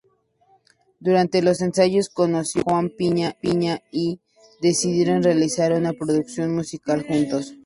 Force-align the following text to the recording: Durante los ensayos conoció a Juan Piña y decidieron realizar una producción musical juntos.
Durante 0.99 1.43
los 1.43 1.61
ensayos 1.61 2.09
conoció 2.09 2.61
a 2.61 2.71
Juan 2.71 2.89
Piña 2.97 3.35
y 3.93 4.19
decidieron 4.59 5.21
realizar 5.21 5.73
una 5.73 5.93
producción 5.93 6.55
musical 6.55 7.05
juntos. 7.05 7.53